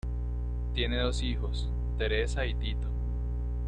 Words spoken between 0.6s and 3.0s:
Tiene dos hijos, Teresa y Tito.